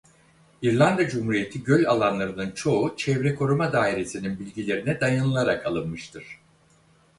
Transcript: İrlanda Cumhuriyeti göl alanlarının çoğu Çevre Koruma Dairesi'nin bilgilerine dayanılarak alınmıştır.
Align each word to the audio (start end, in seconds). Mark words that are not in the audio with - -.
İrlanda 0.61 1.09
Cumhuriyeti 1.09 1.63
göl 1.63 1.85
alanlarının 1.85 2.51
çoğu 2.51 2.97
Çevre 2.97 3.35
Koruma 3.35 3.73
Dairesi'nin 3.73 4.39
bilgilerine 4.39 4.99
dayanılarak 5.01 5.65
alınmıştır. 5.65 6.39